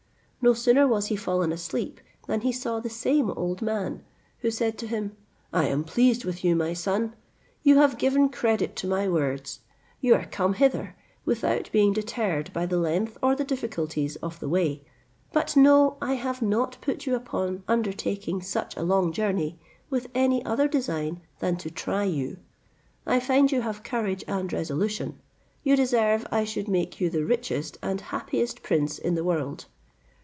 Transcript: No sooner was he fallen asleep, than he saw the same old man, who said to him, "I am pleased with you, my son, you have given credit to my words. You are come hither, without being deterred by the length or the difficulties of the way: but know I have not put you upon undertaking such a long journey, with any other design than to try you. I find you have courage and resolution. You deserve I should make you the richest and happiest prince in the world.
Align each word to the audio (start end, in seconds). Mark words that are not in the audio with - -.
No 0.43 0.55
sooner 0.55 0.87
was 0.87 1.05
he 1.05 1.15
fallen 1.15 1.51
asleep, 1.51 2.01
than 2.25 2.41
he 2.41 2.51
saw 2.51 2.79
the 2.79 2.89
same 2.89 3.29
old 3.29 3.61
man, 3.61 4.03
who 4.39 4.49
said 4.49 4.75
to 4.79 4.87
him, 4.87 5.15
"I 5.53 5.67
am 5.67 5.83
pleased 5.83 6.25
with 6.25 6.43
you, 6.43 6.55
my 6.55 6.73
son, 6.73 7.13
you 7.61 7.75
have 7.77 7.99
given 7.99 8.27
credit 8.27 8.75
to 8.77 8.87
my 8.87 9.07
words. 9.07 9.59
You 9.99 10.15
are 10.15 10.25
come 10.25 10.55
hither, 10.55 10.95
without 11.25 11.71
being 11.71 11.93
deterred 11.93 12.51
by 12.53 12.65
the 12.65 12.79
length 12.79 13.19
or 13.21 13.35
the 13.35 13.43
difficulties 13.43 14.15
of 14.15 14.39
the 14.39 14.49
way: 14.49 14.81
but 15.31 15.55
know 15.55 15.97
I 16.01 16.15
have 16.15 16.41
not 16.41 16.77
put 16.81 17.05
you 17.05 17.13
upon 17.13 17.61
undertaking 17.67 18.41
such 18.41 18.75
a 18.75 18.81
long 18.81 19.13
journey, 19.13 19.59
with 19.91 20.07
any 20.15 20.43
other 20.43 20.67
design 20.67 21.21
than 21.37 21.55
to 21.57 21.69
try 21.69 22.05
you. 22.05 22.37
I 23.05 23.19
find 23.19 23.51
you 23.51 23.61
have 23.61 23.83
courage 23.83 24.23
and 24.27 24.51
resolution. 24.51 25.19
You 25.61 25.75
deserve 25.75 26.25
I 26.31 26.45
should 26.45 26.67
make 26.67 26.99
you 26.99 27.11
the 27.11 27.25
richest 27.25 27.77
and 27.83 28.01
happiest 28.01 28.63
prince 28.63 28.97
in 28.97 29.13
the 29.13 29.23
world. 29.23 29.65